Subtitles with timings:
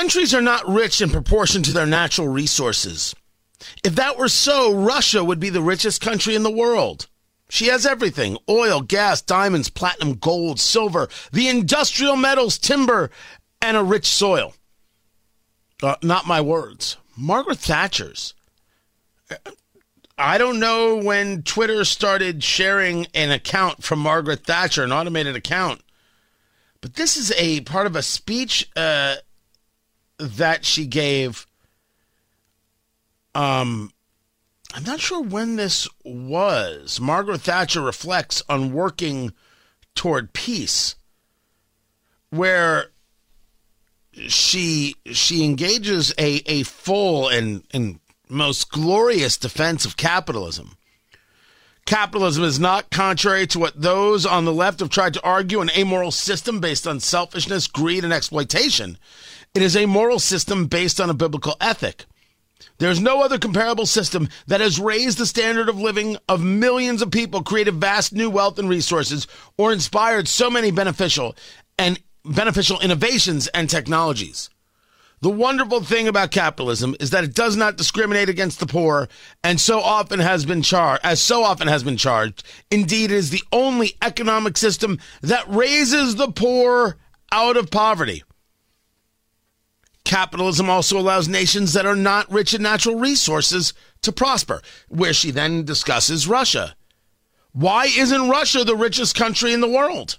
[0.00, 3.14] Countries are not rich in proportion to their natural resources.
[3.84, 7.06] If that were so, Russia would be the richest country in the world.
[7.50, 13.10] She has everything oil, gas, diamonds, platinum, gold, silver, the industrial metals, timber,
[13.60, 14.54] and a rich soil.
[15.82, 16.96] Uh, not my words.
[17.14, 18.32] Margaret Thatcher's.
[20.16, 25.82] I don't know when Twitter started sharing an account from Margaret Thatcher, an automated account,
[26.80, 29.16] but this is a part of a speech uh,
[30.20, 31.46] that she gave.
[33.34, 33.92] Um,
[34.74, 37.00] I'm not sure when this was.
[37.00, 39.32] Margaret Thatcher reflects on working
[39.94, 40.94] toward peace,
[42.30, 42.90] where
[44.28, 50.76] she she engages a, a full and, and most glorious defense of capitalism.
[51.86, 55.70] Capitalism is not contrary to what those on the left have tried to argue an
[55.76, 58.96] amoral system based on selfishness, greed, and exploitation.
[59.54, 62.06] It is a moral system based on a biblical ethic.
[62.78, 67.02] There is no other comparable system that has raised the standard of living of millions
[67.02, 69.26] of people, created vast new wealth and resources,
[69.58, 71.36] or inspired so many beneficial
[71.78, 74.48] and beneficial innovations and technologies.
[75.22, 79.06] The wonderful thing about capitalism is that it does not discriminate against the poor
[79.44, 82.42] and so often has been charged as so often has been charged.
[82.70, 86.96] Indeed, it is the only economic system that raises the poor
[87.30, 88.22] out of poverty.
[90.04, 95.30] Capitalism also allows nations that are not rich in natural resources to prosper, where she
[95.30, 96.74] then discusses Russia.
[97.52, 100.18] Why isn't Russia the richest country in the world?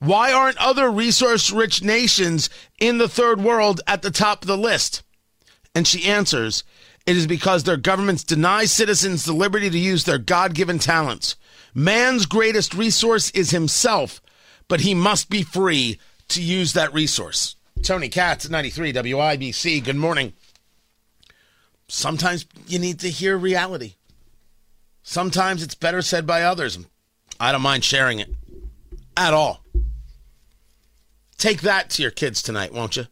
[0.00, 2.48] Why aren't other resource rich nations
[2.78, 5.02] in the third world at the top of the list?
[5.74, 6.62] And she answers,
[7.06, 11.36] it is because their governments deny citizens the liberty to use their God given talents.
[11.74, 14.20] Man's greatest resource is himself,
[14.68, 15.98] but he must be free
[16.28, 17.56] to use that resource.
[17.82, 19.82] Tony Katz, 93 WIBC.
[19.82, 20.32] Good morning.
[21.88, 23.94] Sometimes you need to hear reality.
[25.02, 26.78] Sometimes it's better said by others.
[27.40, 28.28] I don't mind sharing it
[29.16, 29.64] at all.
[31.38, 33.04] Take that to your kids tonight, won't you?